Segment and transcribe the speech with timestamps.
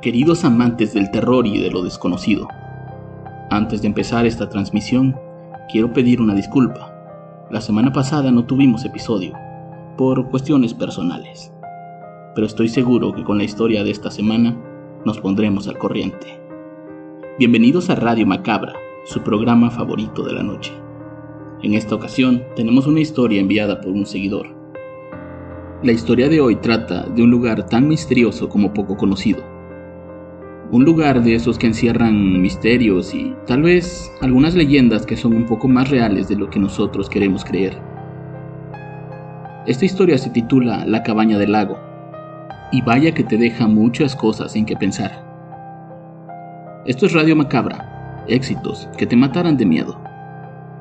[0.00, 2.46] Queridos amantes del terror y de lo desconocido,
[3.50, 5.16] antes de empezar esta transmisión,
[5.72, 6.94] quiero pedir una disculpa.
[7.50, 9.32] La semana pasada no tuvimos episodio,
[9.96, 11.52] por cuestiones personales,
[12.36, 14.56] pero estoy seguro que con la historia de esta semana
[15.04, 16.38] nos pondremos al corriente.
[17.40, 18.74] Bienvenidos a Radio Macabra,
[19.04, 20.72] su programa favorito de la noche.
[21.64, 24.46] En esta ocasión tenemos una historia enviada por un seguidor.
[25.82, 29.57] La historia de hoy trata de un lugar tan misterioso como poco conocido
[30.70, 35.46] un lugar de esos que encierran misterios y tal vez algunas leyendas que son un
[35.46, 37.78] poco más reales de lo que nosotros queremos creer.
[39.66, 41.78] Esta historia se titula La cabaña del lago,
[42.70, 45.24] y vaya que te deja muchas cosas en que pensar.
[46.84, 50.00] Esto es Radio Macabra, éxitos que te matarán de miedo.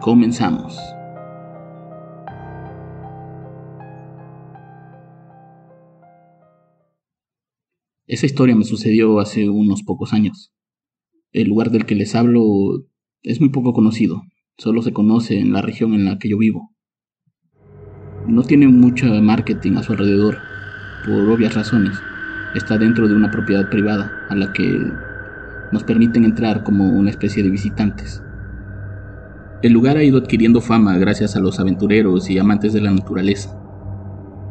[0.01, 0.77] Comenzamos.
[8.07, 10.53] Esa historia me sucedió hace unos pocos años.
[11.33, 12.41] El lugar del que les hablo
[13.21, 14.21] es muy poco conocido,
[14.57, 16.73] solo se conoce en la región en la que yo vivo.
[18.25, 20.37] No tiene mucho marketing a su alrededor,
[21.05, 21.99] por obvias razones.
[22.55, 24.89] Está dentro de una propiedad privada a la que
[25.73, 28.23] nos permiten entrar como una especie de visitantes.
[29.61, 33.49] El lugar ha ido adquiriendo fama gracias a los aventureros y amantes de la naturaleza.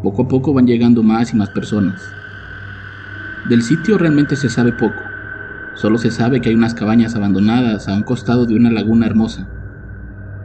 [0.03, 2.03] Poco a poco van llegando más y más personas,
[3.49, 5.01] del sitio realmente se sabe poco.
[5.77, 9.49] Solo se sabe que hay unas cabañas abandonadas a un costado de una laguna hermosa.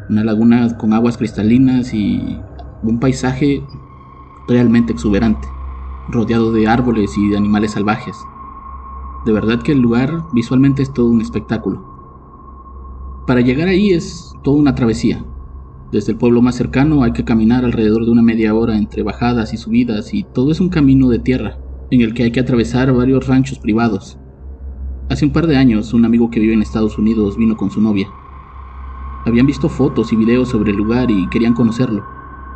[0.10, 2.40] Una laguna con aguas cristalinas y
[2.84, 3.64] un paisaje
[4.48, 5.48] realmente exuberante,
[6.10, 8.16] rodeado de árboles y de animales salvajes.
[9.26, 11.84] De verdad que el lugar visualmente es todo un espectáculo.
[13.26, 15.26] Para llegar ahí es toda una travesía.
[15.92, 19.54] Desde el pueblo más cercano hay que caminar alrededor de una media hora entre bajadas
[19.54, 21.61] y subidas y todo es un camino de tierra
[21.92, 24.18] en el que hay que atravesar varios ranchos privados.
[25.10, 27.82] Hace un par de años, un amigo que vive en Estados Unidos vino con su
[27.82, 28.08] novia.
[29.26, 32.06] Habían visto fotos y videos sobre el lugar y querían conocerlo,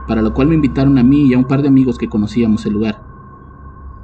[0.08, 2.66] para lo cual me invitaron a mí y a un par de amigos que conocíamos
[2.66, 3.04] el lugar.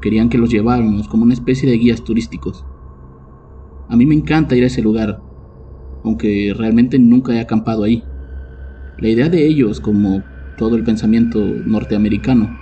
[0.01, 2.65] Querían que los lleváramos como una especie de guías turísticos.
[3.87, 5.21] A mí me encanta ir a ese lugar,
[6.03, 8.03] aunque realmente nunca he acampado ahí.
[8.97, 10.23] La idea de ellos, como
[10.57, 12.59] todo el pensamiento norteamericano,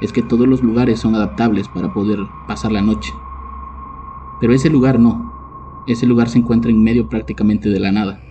[0.00, 3.12] es que todos los lugares son adaptables para poder pasar la noche.
[4.40, 5.32] Pero ese lugar no.
[5.86, 8.22] Ese lugar se encuentra en medio prácticamente de la nada,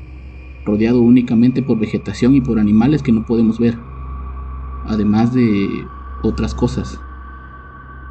[0.65, 3.77] rodeado únicamente por vegetación y por animales que no podemos ver,
[4.85, 5.69] además de
[6.23, 6.99] otras cosas.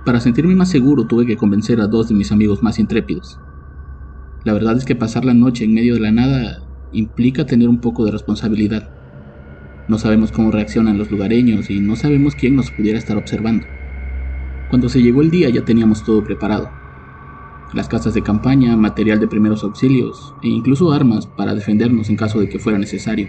[0.05, 3.39] Para sentirme más seguro tuve que convencer a dos de mis amigos más intrépidos.
[4.45, 6.59] La verdad es que pasar la noche en medio de la nada
[6.93, 9.02] implica tener un poco de responsabilidad.
[9.89, 13.67] No sabemos cómo reaccionan los lugareños y no sabemos quién nos pudiera estar observando.
[14.69, 16.71] Cuando se llegó el día ya teníamos todo preparado.
[17.73, 22.39] Las casas de campaña, material de primeros auxilios e incluso armas para defendernos en caso
[22.39, 23.29] de que fuera necesario.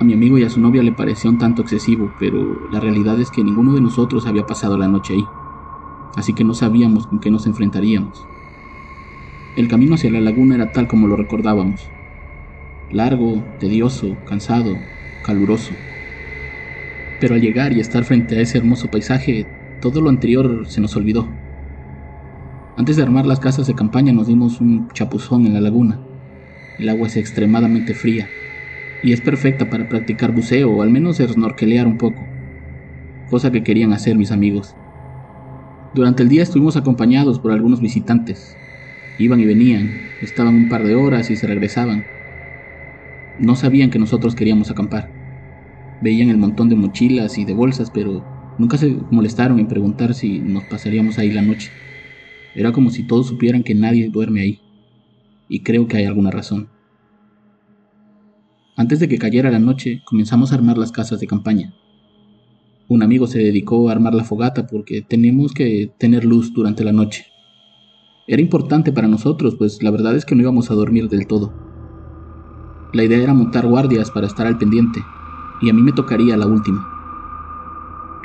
[0.00, 3.20] A mi amigo y a su novia le pareció un tanto excesivo, pero la realidad
[3.20, 5.24] es que ninguno de nosotros había pasado la noche ahí,
[6.16, 8.28] así que no sabíamos con qué nos enfrentaríamos.
[9.54, 11.92] El camino hacia la laguna era tal como lo recordábamos,
[12.90, 14.93] largo, tedioso, cansado,
[15.24, 15.72] caluroso.
[17.20, 19.46] Pero al llegar y estar frente a ese hermoso paisaje,
[19.80, 21.28] todo lo anterior se nos olvidó.
[22.76, 26.00] Antes de armar las casas de campaña nos dimos un chapuzón en la laguna.
[26.78, 28.28] El agua es extremadamente fría
[29.02, 32.18] y es perfecta para practicar buceo o al menos snorkelear un poco,
[33.30, 34.74] cosa que querían hacer mis amigos.
[35.94, 38.56] Durante el día estuvimos acompañados por algunos visitantes.
[39.18, 42.04] Iban y venían, estaban un par de horas y se regresaban.
[43.38, 45.13] No sabían que nosotros queríamos acampar.
[46.02, 48.24] Veían el montón de mochilas y de bolsas, pero
[48.58, 51.70] nunca se molestaron en preguntar si nos pasaríamos ahí la noche.
[52.54, 54.60] Era como si todos supieran que nadie duerme ahí.
[55.48, 56.68] Y creo que hay alguna razón.
[58.76, 61.74] Antes de que cayera la noche, comenzamos a armar las casas de campaña.
[62.88, 66.92] Un amigo se dedicó a armar la fogata porque teníamos que tener luz durante la
[66.92, 67.26] noche.
[68.26, 71.52] Era importante para nosotros, pues la verdad es que no íbamos a dormir del todo
[72.92, 75.00] La idea era montar guardias para estar al pendiente,
[75.60, 76.88] y a mí me tocaría la última.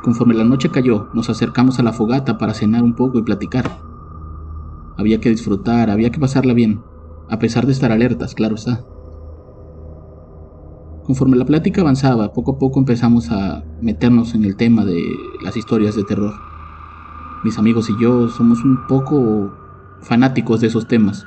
[0.02, 3.70] Conforme la noche cayó, nos acercamos a la fogata para cenar un poco y platicar.
[4.98, 6.82] Había que disfrutar, había que pasarla bien,
[7.30, 8.84] a pesar de estar alertas, claro está.
[11.04, 15.02] Conforme la plática avanzaba, poco a poco empezamos a meternos en el tema de
[15.44, 16.34] las historias de terror.
[17.44, 19.52] Mis amigos y yo somos un poco
[20.02, 21.26] fanáticos de esos temas,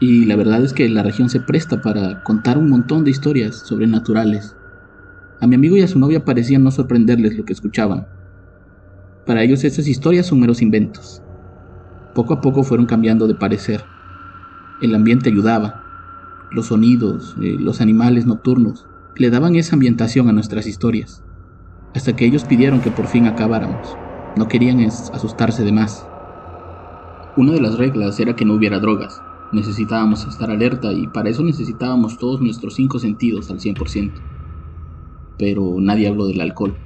[0.00, 3.56] y la verdad es que la región se presta para contar un montón de historias
[3.56, 4.54] sobrenaturales.
[5.40, 8.06] A mi amigo y a su novia parecía no sorprenderles lo que escuchaban.
[9.24, 11.22] Para ellos esas historias son meros inventos.
[12.14, 13.84] Poco a poco fueron cambiando de parecer.
[14.82, 15.84] El ambiente ayudaba.
[16.50, 21.22] Los sonidos, eh, los animales nocturnos, le daban esa ambientación a nuestras historias,
[21.94, 23.96] hasta que ellos pidieron que por fin acabáramos.
[24.36, 26.06] No querían asustarse de más.
[27.36, 29.20] Una de las reglas era que no hubiera drogas.
[29.52, 34.37] Necesitábamos estar alerta y para eso necesitábamos todos nuestros cinco sentidos al 100%.
[35.38, 36.76] Pero nadie habló del alcohol.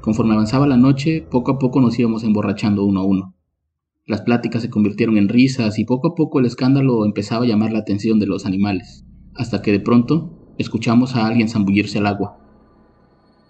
[0.00, 3.34] Conforme avanzaba la noche, poco a poco nos íbamos emborrachando uno a uno.
[4.06, 7.72] Las pláticas se convirtieron en risas y poco a poco el escándalo empezaba a llamar
[7.72, 9.04] la atención de los animales,
[9.34, 12.38] hasta que de pronto escuchamos a alguien zambullirse al agua.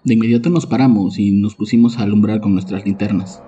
[0.03, 3.41] De inmediato nos paramos y nos pusimos a alumbrar con nuestras linternas,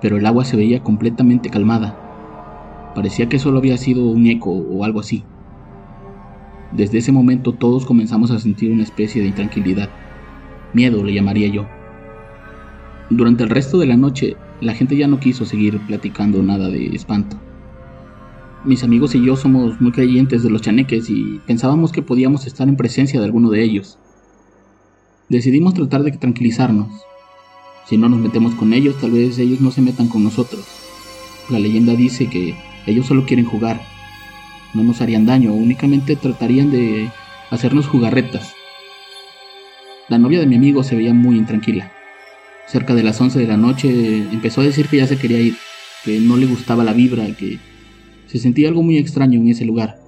[0.00, 2.92] pero el agua se veía completamente calmada.
[2.94, 5.22] Parecía que solo había sido un eco o algo así.
[6.76, 9.88] Desde ese momento todos comenzamos a sentir una especie de intranquilidad,
[10.74, 11.66] miedo le llamaría yo.
[13.08, 16.86] Durante el resto de la noche, la gente ya no quiso seguir platicando nada de
[16.94, 17.36] espanto
[18.66, 22.68] mis amigos y yo somos muy creyentes de los chaneques y pensábamos que podíamos estar
[22.68, 23.96] en presencia de alguno de ellos.
[25.28, 26.88] Decidimos tratar de tranquilizarnos.
[27.86, 30.66] Si no nos metemos con ellos, tal vez ellos no se metan con nosotros.
[31.48, 32.56] La leyenda dice que
[32.86, 33.80] ellos solo quieren jugar.
[34.76, 37.10] No nos harían daño, únicamente tratarían de
[37.50, 38.52] hacernos jugarretas.
[40.10, 41.90] La novia de mi amigo se veía muy intranquila.
[42.66, 43.88] Cerca de las 11 de la noche
[44.30, 45.56] empezó a decir que ya se quería ir,
[46.04, 47.58] que no le gustaba la vibra, que
[48.26, 49.98] se sentía algo muy extraño en ese lugar.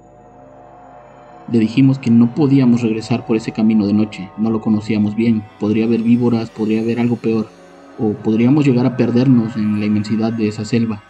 [1.51, 5.41] Le dijimos que no podíamos regresar por ese camino de noche, no lo conocíamos bien,
[5.59, 7.49] podría haber víboras, podría haber algo peor,
[7.97, 11.08] o podríamos llegar a perdernos en la inmensidad de esa selva.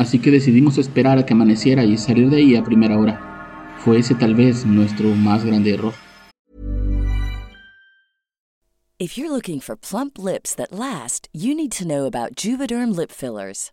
[0.00, 3.20] Así que decidimos esperar a que amaneciera y salir de ahí a primera hora.
[3.84, 5.92] Fue ese tal vez nuestro más grande error.
[8.98, 13.10] If you're looking for plump lips that last, you need to know about Juvederm lip
[13.10, 13.72] fillers.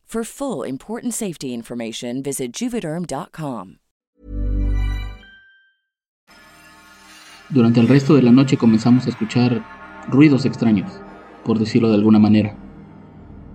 [0.11, 3.77] For full important safety information, visit juvederm.com.
[7.49, 9.63] Durante el resto de la noche comenzamos a escuchar
[10.09, 10.91] ruidos extraños,
[11.45, 12.57] por decirlo de alguna manera.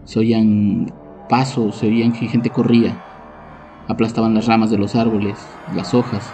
[0.04, 0.94] Se oían
[1.28, 3.04] pasos, se oían que gente corría,
[3.86, 5.36] aplastaban las ramas de los árboles,
[5.75, 6.25] las hojas,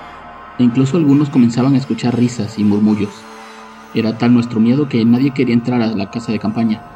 [0.61, 3.11] e incluso algunos comenzaban a escuchar risas y murmullos.
[3.93, 6.92] Era tal nuestro miedo que nadie quería entrar a la casa de campaña.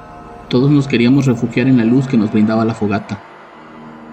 [0.48, 3.20] Todos nos queríamos refugiar en la luz que nos brindaba la fogata,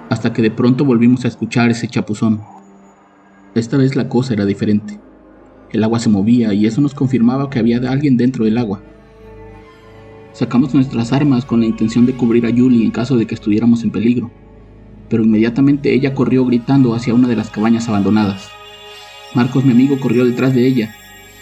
[0.10, 2.42] hasta que de pronto volvimos a escuchar ese chapuzón.
[3.54, 5.00] Esta vez la cosa era diferente.
[5.72, 8.82] El agua se movía y eso nos confirmaba que había alguien dentro del agua.
[10.32, 13.84] Sacamos nuestras armas con la intención de cubrir a Julie en caso de que estuviéramos
[13.84, 14.32] en peligro,
[15.10, 18.50] pero inmediatamente ella corrió gritando hacia una de las cabañas abandonadas.
[19.36, 20.96] Marcos, mi amigo, corrió detrás de ella,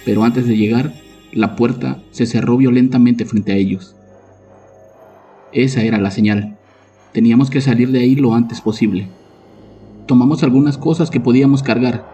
[0.03, 0.93] pero antes de llegar,
[1.31, 3.95] la puerta se cerró violentamente frente a ellos.
[5.53, 6.55] Esa era la señal.
[7.11, 9.09] Teníamos que salir de ahí lo antes posible.
[10.07, 12.05] Tomamos algunas cosas que podíamos cargar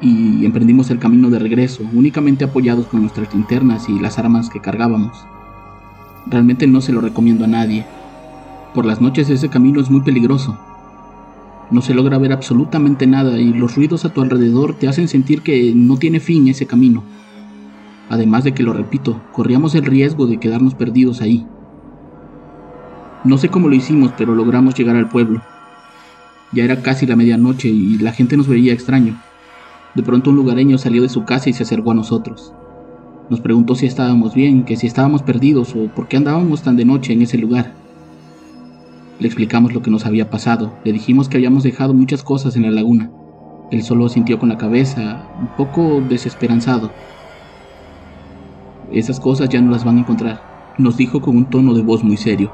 [0.00, 4.60] y emprendimos el camino de regreso, únicamente apoyados con nuestras linternas y las armas que
[4.60, 5.26] cargábamos.
[6.26, 7.84] Realmente no se lo recomiendo a nadie.
[8.74, 10.58] Por las noches ese camino es muy peligroso.
[11.70, 15.42] No se logra ver absolutamente nada y los ruidos a tu alrededor te hacen sentir
[15.42, 17.02] que no tiene fin ese camino.
[18.08, 21.46] Además de que, lo repito, corríamos el riesgo de quedarnos perdidos ahí.
[23.22, 25.42] No sé cómo lo hicimos, pero logramos llegar al pueblo.
[26.52, 29.20] Ya era casi la medianoche y la gente nos veía extraño.
[29.94, 32.54] De pronto un lugareño salió de su casa y se acercó a nosotros.
[33.28, 36.86] Nos preguntó si estábamos bien, que si estábamos perdidos o por qué andábamos tan de
[36.86, 37.74] noche en ese lugar.
[39.18, 42.62] Le explicamos lo que nos había pasado, le dijimos que habíamos dejado muchas cosas en
[42.62, 43.10] la laguna.
[43.70, 46.90] Él solo sintió con la cabeza, un poco desesperanzado.
[48.90, 52.02] Esas cosas ya no las van a encontrar, nos dijo con un tono de voz
[52.02, 52.50] muy serio.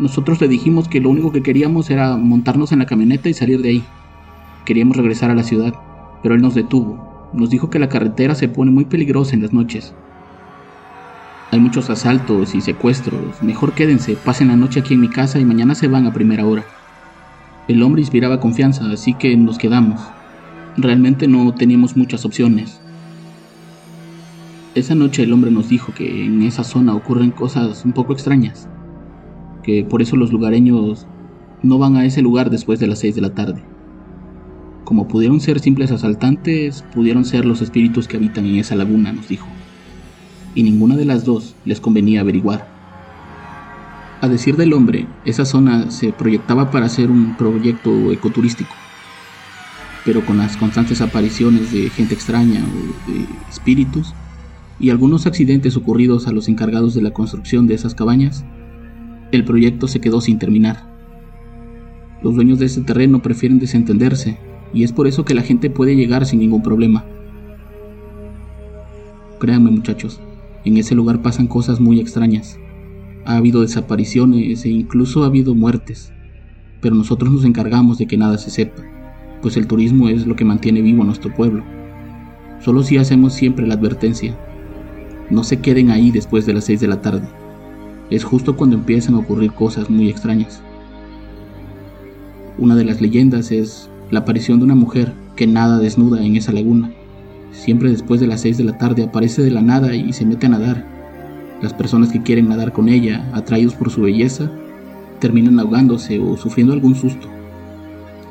[0.00, 3.60] Nosotros le dijimos que lo único que queríamos era montarnos en la camioneta y salir
[3.60, 3.84] de ahí.
[4.64, 5.74] Queríamos regresar a la ciudad,
[6.22, 7.28] pero él nos detuvo.
[7.34, 9.94] Nos dijo que la carretera se pone muy peligrosa en las noches.
[11.50, 13.42] Hay muchos asaltos y secuestros.
[13.42, 16.46] Mejor quédense, pasen la noche aquí en mi casa y mañana se van a primera
[16.46, 16.64] hora.
[17.68, 20.00] El hombre inspiraba confianza, así que nos quedamos.
[20.78, 22.80] Realmente no teníamos muchas opciones.
[24.74, 28.66] Esa noche el hombre nos dijo que en esa zona ocurren cosas un poco extrañas
[29.62, 31.06] que por eso los lugareños
[31.62, 33.62] no van a ese lugar después de las 6 de la tarde.
[34.84, 39.28] Como pudieron ser simples asaltantes, pudieron ser los espíritus que habitan en esa laguna, nos
[39.28, 39.46] dijo.
[40.54, 42.66] Y ninguna de las dos les convenía averiguar.
[44.20, 48.74] A decir del hombre, esa zona se proyectaba para ser un proyecto ecoturístico,
[50.04, 54.12] pero con las constantes apariciones de gente extraña o de espíritus
[54.78, 58.44] y algunos accidentes ocurridos a los encargados de la construcción de esas cabañas,
[59.32, 60.90] el proyecto se quedó sin terminar.
[62.22, 64.38] Los dueños de ese terreno prefieren desentenderse
[64.74, 67.04] y es por eso que la gente puede llegar sin ningún problema.
[69.38, 70.20] Créanme muchachos,
[70.64, 72.58] en ese lugar pasan cosas muy extrañas.
[73.24, 76.12] Ha habido desapariciones e incluso ha habido muertes,
[76.80, 78.82] pero nosotros nos encargamos de que nada se sepa,
[79.40, 81.62] pues el turismo es lo que mantiene vivo a nuestro pueblo.
[82.60, 84.36] Solo si hacemos siempre la advertencia,
[85.30, 87.39] no se queden ahí después de las 6 de la tarde
[88.10, 90.62] es justo cuando empiezan a ocurrir cosas muy extrañas.
[92.58, 96.52] Una de las leyendas es la aparición de una mujer que nada desnuda en esa
[96.52, 96.92] laguna.
[97.52, 100.46] Siempre después de las 6 de la tarde aparece de la nada y se mete
[100.46, 100.84] a nadar.
[101.62, 104.50] Las personas que quieren nadar con ella, atraídos por su belleza,
[105.20, 107.28] terminan ahogándose o sufriendo algún susto.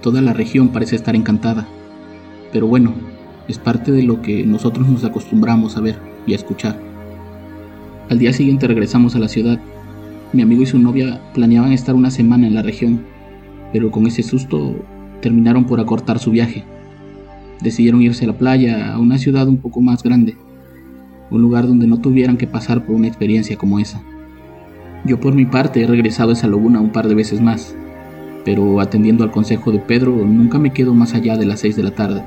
[0.01, 1.67] Toda la región parece estar encantada.
[2.51, 2.93] Pero bueno,
[3.47, 6.88] es parte de lo que nosotros nos acostumbramos a ver y a escuchar.
[8.09, 9.59] Al día siguiente regresamos a la ciudad.
[10.33, 13.01] Mi amigo y su novia planeaban estar una semana en la región,
[13.71, 14.83] pero con ese susto
[15.21, 16.63] terminaron por acortar su viaje.
[17.61, 20.35] Decidieron irse a la playa, a una ciudad un poco más grande,
[21.29, 24.01] un lugar donde no tuvieran que pasar por una experiencia como esa.
[25.05, 27.75] Yo por mi parte he regresado a esa laguna un par de veces más,
[28.43, 31.83] pero atendiendo al consejo de Pedro nunca me quedo más allá de las 6 de
[31.83, 32.23] la tarde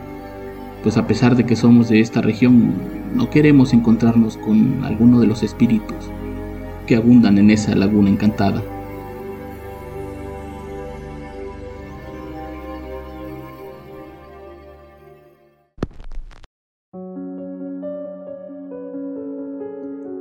[0.82, 2.74] pues a pesar de que somos de esta región,
[3.14, 6.10] no queremos encontrarnos con alguno de los espíritus
[6.86, 8.62] que abundan en esa laguna encantada.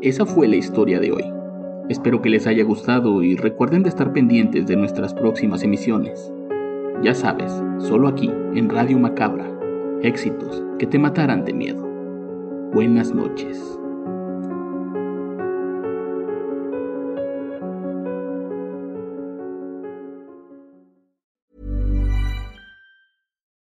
[0.02, 1.24] Esa fue la historia de hoy.
[1.90, 6.32] Espero que les haya gustado y recuerden de estar pendientes de nuestras próximas emisiones.
[7.04, 9.51] Ya sabes, solo aquí, en Radio Macabra,
[10.04, 11.84] éxitos que te matarán de miedo.
[12.74, 13.58] Buenas noches.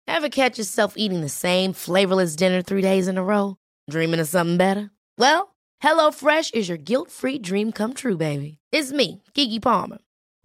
[0.07, 3.57] Ever catch yourself eating the same flavorless dinner three days in a row?
[3.89, 4.91] Dreaming of something better?
[5.17, 8.59] Well, HelloFresh is your guilt-free dream come true, baby.
[8.73, 9.99] It's me, Kiki Palmer.